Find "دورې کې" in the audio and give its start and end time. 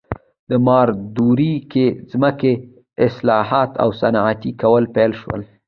1.17-1.85